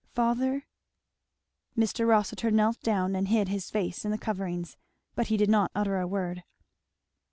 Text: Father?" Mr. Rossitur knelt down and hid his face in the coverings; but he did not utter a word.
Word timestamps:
Father?" 0.15 0.65
Mr. 1.77 2.07
Rossitur 2.07 2.49
knelt 2.49 2.81
down 2.81 3.15
and 3.15 3.27
hid 3.27 3.49
his 3.49 3.69
face 3.69 4.03
in 4.03 4.09
the 4.09 4.17
coverings; 4.17 4.75
but 5.13 5.27
he 5.27 5.37
did 5.37 5.47
not 5.47 5.69
utter 5.75 5.99
a 5.99 6.07
word. 6.07 6.41